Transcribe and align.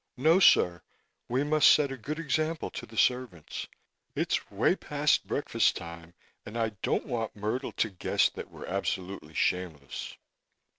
"No, 0.17 0.39
sir. 0.39 0.81
We 1.29 1.43
must 1.43 1.69
set 1.69 1.91
a 1.91 1.95
good 1.95 2.17
example 2.17 2.71
to 2.71 2.87
the 2.87 2.97
servants. 2.97 3.67
It's 4.15 4.49
way 4.49 4.75
past 4.75 5.27
breakfast 5.27 5.75
time 5.75 6.15
and 6.43 6.57
I 6.57 6.69
don't 6.81 7.05
want 7.05 7.35
Myrtle 7.35 7.71
to 7.73 7.91
guess 7.91 8.27
that 8.29 8.49
we're 8.49 8.65
absolutely 8.65 9.35
shameless." 9.35 10.17